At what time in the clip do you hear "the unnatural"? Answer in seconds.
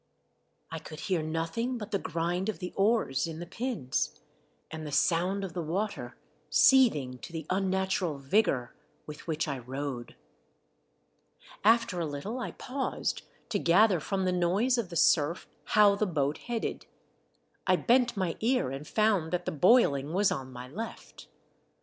7.31-8.17